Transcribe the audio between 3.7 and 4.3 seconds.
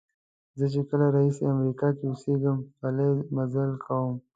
کوم.